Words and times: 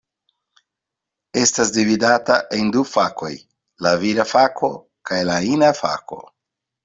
Estas 1.41 1.71
dividata 1.75 2.37
en 2.59 2.71
du 2.77 2.83
fakoj: 2.93 3.29
la 3.87 3.93
vira 4.05 4.27
fako 4.31 4.73
kaj 5.11 5.23
la 5.31 5.39
ina 5.53 5.69
fako. 5.83 6.19